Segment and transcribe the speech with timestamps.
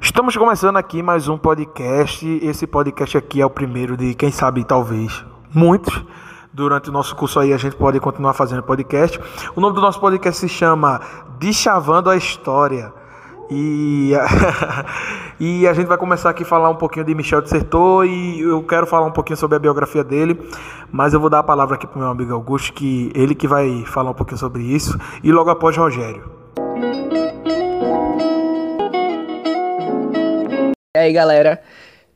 [0.00, 2.26] Estamos começando aqui mais um podcast.
[2.42, 6.04] Esse podcast aqui é o primeiro de, quem sabe, talvez, muitos.
[6.52, 9.18] Durante o nosso curso aí a gente pode continuar fazendo podcast.
[9.56, 11.00] O nome do nosso podcast se chama
[11.38, 12.92] Deschavando a História.
[13.50, 14.12] E,
[15.38, 18.62] e a gente vai começar aqui a falar um pouquinho de Michel Dissertor e eu
[18.62, 20.38] quero falar um pouquinho sobre a biografia dele,
[20.90, 23.84] mas eu vou dar a palavra aqui para meu amigo Augusto, que ele que vai
[23.86, 26.30] falar um pouquinho sobre isso, e logo após Rogério.
[30.96, 31.60] E aí galera,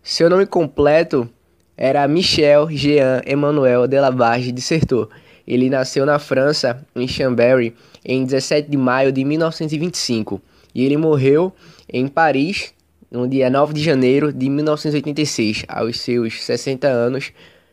[0.03, 1.29] seu nome completo
[1.77, 5.09] era Michel Jean Emmanuel Delabarge Dissertor.
[5.47, 10.43] Ele nasceu na França, em Chambéry, em 17 de maio de 1925
[10.77, 11.55] e ele morreu
[11.91, 12.75] em Paris
[13.11, 17.33] no dia 9 de janeiro de 1986, aos seus 60 anos,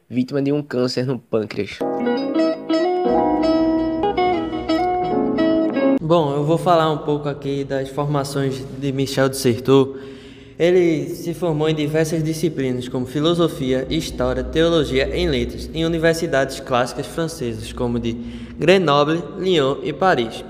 [0.10, 1.80] vítima de um câncer no pâncreas.
[6.02, 10.00] Bom, eu vou falar um pouco aqui das formações de Michel Dissertor.
[10.64, 17.06] Ele se formou em diversas disciplinas, como filosofia, história, teologia em letras, em universidades clássicas
[17.06, 18.14] francesas, como de
[18.58, 20.42] Grenoble, Lyon e Paris.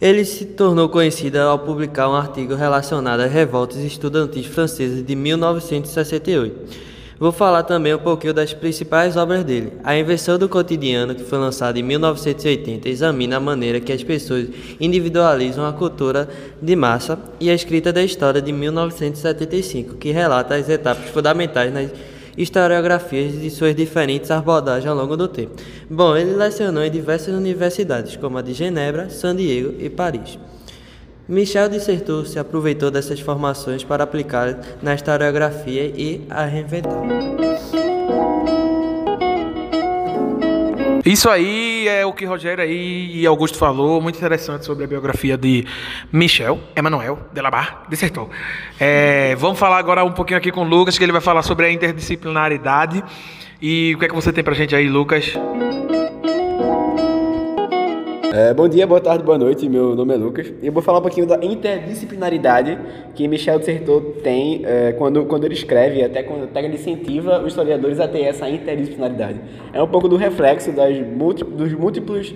[0.00, 6.91] Ele se tornou conhecido ao publicar um artigo relacionado às revoltas estudantis francesas de 1968.
[7.22, 9.74] Vou falar também um pouquinho das principais obras dele.
[9.84, 14.48] A Invenção do Cotidiano, que foi lançada em 1980, examina a maneira que as pessoas
[14.80, 16.28] individualizam a cultura
[16.60, 21.92] de massa, e a Escrita da História, de 1975, que relata as etapas fundamentais nas
[22.36, 25.52] historiografias de suas diferentes abordagens ao longo do tempo.
[25.88, 30.36] Bom, ele lecionou em diversas universidades, como a de Genebra, San Diego e Paris.
[31.32, 36.92] Michel Dissertor se aproveitou dessas formações para aplicar na historiografia e a reinventar.
[41.06, 45.66] Isso aí é o que Rogério e Augusto falou, muito interessante sobre a biografia de
[46.12, 48.28] Michel Emmanuel Delabar, dissertou.
[48.78, 51.64] É, vamos falar agora um pouquinho aqui com o Lucas, que ele vai falar sobre
[51.64, 53.02] a interdisciplinaridade.
[53.60, 55.32] E o que é que você tem pra gente aí, Lucas?
[58.34, 59.68] É, bom dia, boa tarde, boa noite.
[59.68, 60.50] Meu nome é Lucas.
[60.62, 62.78] E eu vou falar um pouquinho da interdisciplinaridade
[63.14, 67.48] que Michel Dissertor tem é, quando, quando ele escreve, até quando até ele incentiva os
[67.48, 69.38] historiadores a ter essa interdisciplinaridade.
[69.70, 72.34] É um pouco do reflexo das múltiplos, dos múltiplos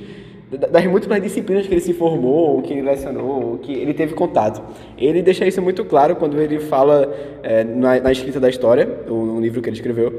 [0.71, 4.63] das múltiplas disciplinas que ele se formou, que ele lecionou, que ele teve contato.
[4.99, 7.11] Ele deixa isso muito claro quando ele fala
[7.43, 10.13] é, na, na, escrita da história, no livro que ele escreveu,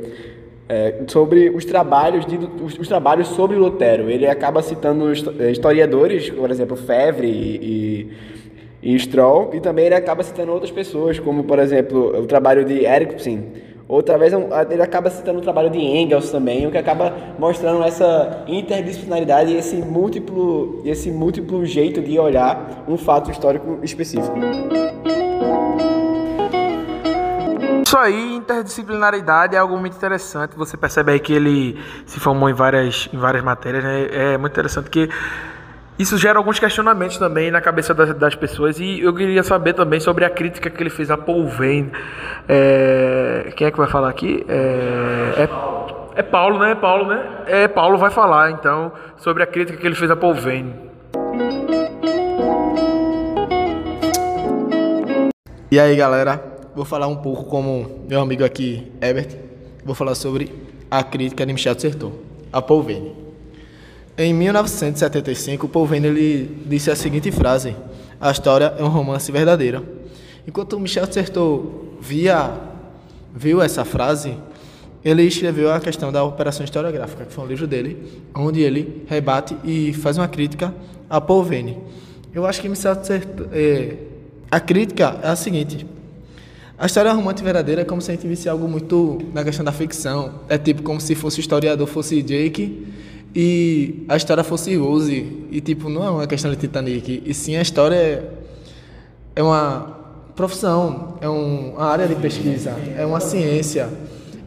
[0.69, 4.09] é, sobre os trabalhos, de, os, os, trabalhos sobre Lutero.
[4.09, 8.09] Ele acaba citando é, historiadores, por exemplo, Fevre e,
[8.83, 12.65] e, e Stroll, e também ele acaba citando outras pessoas, como, por exemplo, o trabalho
[12.65, 13.43] de Erikson.
[13.87, 14.33] Outra vez
[14.69, 19.57] ele acaba citando o trabalho de Engels também, o que acaba mostrando essa interdisciplinaridade e
[19.57, 24.35] esse múltiplo, esse múltiplo jeito de olhar um fato histórico específico.
[27.97, 30.55] Isso aí, interdisciplinaridade é algo muito interessante.
[30.55, 34.07] Você percebe aí que ele se formou em várias, em várias matérias, né?
[34.11, 35.09] É muito interessante que
[35.97, 38.79] isso gera alguns questionamentos também na cabeça das, das, pessoas.
[38.79, 41.91] E eu queria saber também sobre a crítica que ele fez a Paul Vane.
[42.47, 44.45] É, quem é que vai falar aqui?
[44.47, 46.75] É, é, é, Paulo, né?
[46.75, 47.27] Paulo, né?
[47.47, 50.71] É, Paulo vai falar, então, sobre a crítica que ele fez a Paul Vane.
[55.71, 56.56] E aí, galera?
[56.77, 59.35] Vou falar um pouco como meu amigo aqui, Ebert,
[59.83, 60.53] vou falar sobre
[60.91, 62.11] a crítica de Michel Sertor,
[62.53, 63.15] a Paul Vane.
[64.15, 67.75] Em 1975, Paul Vane ele disse a seguinte frase:
[68.21, 69.83] A história é um romance verdadeiro.
[70.47, 71.65] Enquanto Michel Sertor
[71.99, 72.53] via
[73.35, 74.37] viu essa frase,
[75.03, 79.57] ele escreveu a questão da operação historiográfica, que foi um livro dele, onde ele rebate
[79.63, 80.71] e faz uma crítica
[81.09, 81.75] a Paul Vane.
[82.31, 83.95] Eu acho que Michel Sertor, é,
[84.51, 85.96] a crítica é a seguinte:
[86.79, 89.71] a história romântica verdadeira é como se a gente visse algo muito na questão da
[89.71, 90.31] ficção.
[90.47, 92.87] É tipo como se fosse o historiador fosse Jake
[93.35, 95.47] e a história fosse Rose.
[95.49, 97.23] E tipo, não é uma questão de Titanic.
[97.25, 98.29] E sim a história é,
[99.37, 99.97] é uma
[100.35, 103.89] profissão, é um, uma área de pesquisa, é uma ciência.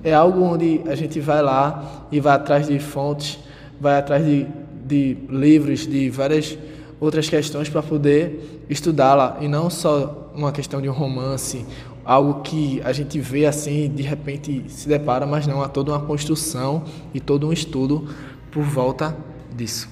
[0.05, 3.41] É algo onde a gente vai lá e vai atrás de fontes,
[3.81, 4.47] vai atrás de,
[4.87, 6.57] de livros, de várias
[7.01, 9.39] outras questões para poder estudá-la.
[9.41, 11.67] E não só uma questão de um romance
[12.11, 16.01] algo que a gente vê assim, de repente se depara, mas não, há toda uma
[16.01, 16.83] construção
[17.15, 18.09] e todo um estudo
[18.51, 19.17] por volta
[19.55, 19.89] disso.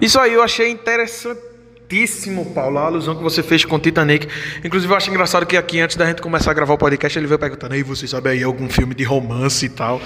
[0.00, 1.40] Isso aí eu achei interessante
[1.88, 2.78] Certíssimo, Paulo.
[2.78, 4.26] A alusão que você fez com Titanic.
[4.64, 7.28] Inclusive, eu acho engraçado que aqui, antes da gente começar a gravar o podcast, ele
[7.28, 10.00] veio perguntando: aí você sabe aí algum filme de romance e tal?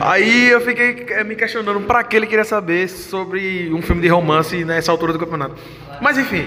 [0.00, 4.08] Aí eu fiquei eh, me questionando para que ele queria saber sobre um filme de
[4.08, 5.54] romance nessa altura do campeonato.
[6.00, 6.44] Mas enfim,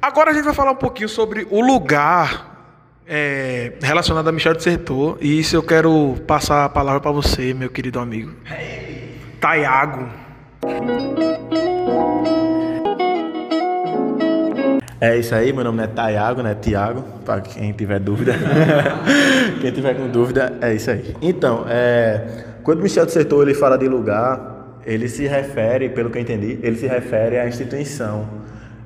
[0.00, 2.50] agora a gente vai falar um pouquinho sobre o lugar
[3.06, 5.18] é, relacionado a Michel de Sertor.
[5.20, 8.32] E isso eu quero passar a palavra para você, meu querido amigo.
[9.40, 10.08] Taiago.
[15.00, 16.54] É isso aí, meu nome é Taiago, né?
[16.60, 18.34] Tiago, para quem tiver dúvida.
[19.60, 21.16] quem tiver com dúvida, é isso aí.
[21.22, 26.18] Então, é, quando Michel do Setor ele fala de lugar, ele se refere, pelo que
[26.18, 28.28] eu entendi, ele se refere à instituição.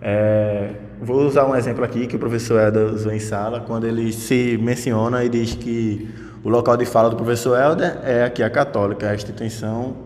[0.00, 0.70] É,
[1.00, 4.58] vou usar um exemplo aqui que o professor Helder usou em sala, quando ele se
[4.60, 6.08] menciona e diz que
[6.42, 9.96] o local de fala do professor Helder é aqui a católica, a instituição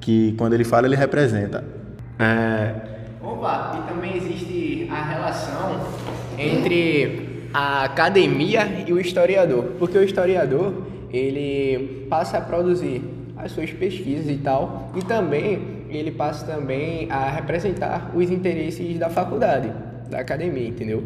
[0.00, 1.64] que, quando ele fala, ele representa.
[2.18, 2.74] É,
[3.22, 5.80] Opa, e também existe a relação
[6.38, 10.72] entre a academia e o historiador, porque o historiador
[11.12, 13.02] ele passa a produzir
[13.36, 19.10] as suas pesquisas e tal, e também ele passa também a representar os interesses da
[19.10, 19.72] faculdade,
[20.10, 21.04] da academia, entendeu?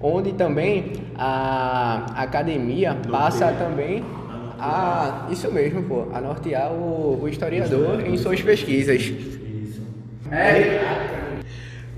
[0.00, 4.04] Onde também a academia passa também
[4.58, 9.12] a isso mesmo, pô, a nortear o, o historiador em suas pesquisas.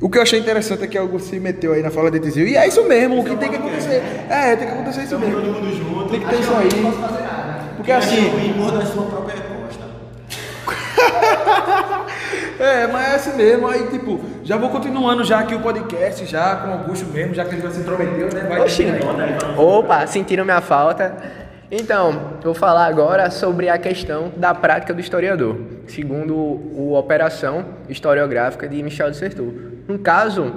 [0.01, 2.49] O que eu achei interessante é que algo se meteu aí na fala de Tizil.
[2.49, 4.03] E é isso mesmo, o que tem que acontecer.
[4.29, 5.41] É, tem que acontecer isso mesmo.
[6.11, 6.69] Tem que ter isso aí.
[7.77, 8.33] Porque assim.
[8.73, 9.85] da sua própria costa.
[12.59, 13.67] É, mas é assim mesmo.
[13.67, 17.45] Aí, tipo, já vou continuando já aqui o podcast, já com o Augusto mesmo, já
[17.45, 18.47] que ele já se intrometeu, né?
[18.49, 18.87] Vai Oxi.
[19.57, 21.15] Opa, sentiram minha falta.
[21.75, 28.69] Então, vou falar agora sobre a questão da prática do historiador, segundo o Operação Historiográfica
[28.69, 29.51] de Michel de Certeau.
[29.89, 30.53] No caso,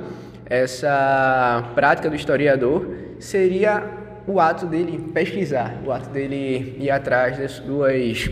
[0.46, 2.86] essa prática do historiador
[3.18, 3.84] seria
[4.28, 8.30] o ato dele pesquisar, o ato dele ir atrás das duas.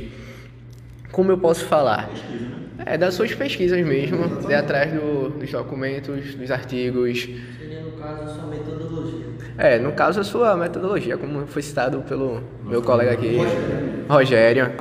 [1.12, 2.10] Como eu posso falar?
[2.86, 7.22] É, das suas pesquisas mesmo, ir atrás do- dos documentos, dos artigos,
[7.60, 9.26] Seria, no caso, a sua metodologia.
[9.58, 13.38] é, no caso a sua metodologia, como foi citado pelo meu colega aqui,
[14.10, 14.72] Rogério.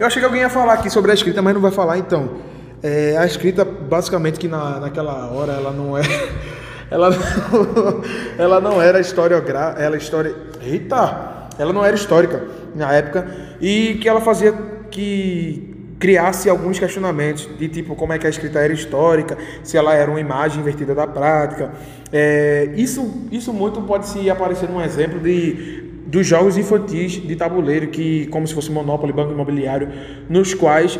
[0.00, 2.38] Eu achei que alguém ia falar aqui sobre a escrita, mas não vai falar então.
[2.82, 6.02] É, a escrita, basicamente, que na, naquela hora ela não é.
[6.90, 8.02] Ela não,
[8.36, 9.80] ela não era historiográfica.
[9.82, 10.34] Ela história.
[10.62, 11.48] Eita!
[11.58, 12.44] Ela não era histórica
[12.74, 13.26] na época.
[13.62, 14.52] E que ela fazia
[14.90, 15.71] que
[16.02, 20.10] criasse alguns questionamentos de tipo como é que a escrita era histórica, se ela era
[20.10, 21.70] uma imagem invertida da prática.
[22.12, 27.86] É, isso, isso muito pode se aparecer num exemplo de dos jogos infantis de tabuleiro,
[27.86, 29.88] que como se fosse Monopoly, Banco Imobiliário,
[30.28, 30.98] nos quais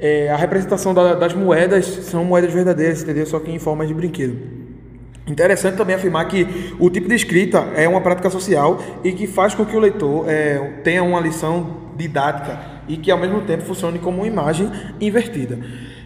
[0.00, 3.24] é, a representação da- das moedas são moedas verdadeiras, entendeu?
[3.26, 4.36] Só que em forma de brinquedo.
[5.30, 9.54] Interessante também afirmar que o tipo de escrita é uma prática social e que faz
[9.54, 14.00] com que o leitor é, tenha uma lição didática e que ao mesmo tempo funcione
[14.00, 14.68] como uma imagem
[15.00, 15.60] invertida.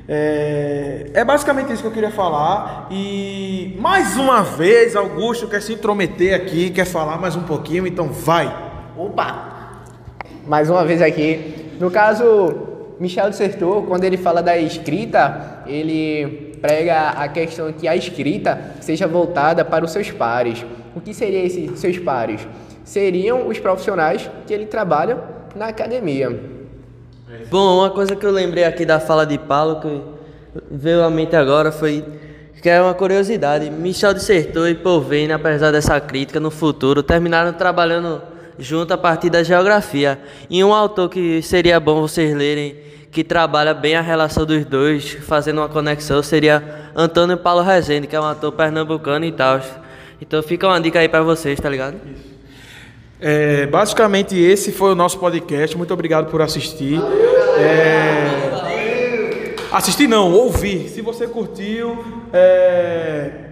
[0.06, 5.72] É, é basicamente isso que eu queria falar e mais uma vez Augusto quer se
[5.72, 8.54] intrometer aqui, quer falar mais um pouquinho, então vai.
[8.94, 9.80] Opa!
[10.46, 11.72] Mais uma vez aqui.
[11.80, 12.63] No caso,
[12.98, 19.06] Michel Certeau, quando ele fala da escrita, ele prega a questão que a escrita seja
[19.06, 20.64] voltada para os seus pares.
[20.94, 22.46] O que seriam esses seus pares?
[22.84, 25.18] Seriam os profissionais que ele trabalha
[25.56, 26.40] na academia.
[27.50, 30.02] Bom, uma coisa que eu lembrei aqui da fala de Paulo, que
[30.70, 32.04] veio à mente agora, foi
[32.62, 33.70] que é uma curiosidade.
[33.70, 38.22] Michel Dissertou e Paul Vane, apesar dessa crítica, no futuro terminaram trabalhando
[38.58, 40.18] junto a partir da geografia.
[40.48, 42.76] E um autor que seria bom vocês lerem,
[43.10, 48.16] que trabalha bem a relação dos dois, fazendo uma conexão, seria Antônio Paulo Rezende, que
[48.16, 49.60] é um ator pernambucano e tal.
[50.20, 51.96] Então fica uma dica aí pra vocês, tá ligado?
[53.20, 55.76] É, basicamente esse foi o nosso podcast.
[55.76, 57.00] Muito obrigado por assistir.
[57.58, 58.54] É...
[59.72, 60.88] Assistir não, ouvir.
[60.88, 63.43] Se você curtiu, é...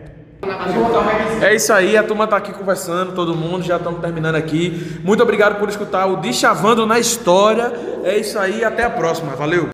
[1.40, 1.96] é isso aí.
[1.96, 3.62] A turma tá aqui conversando, todo mundo.
[3.62, 5.00] Já estamos terminando aqui.
[5.02, 7.72] Muito obrigado por escutar o Dichavando na História.
[8.04, 8.64] É isso aí.
[8.64, 9.34] Até a próxima.
[9.34, 9.70] Valeu.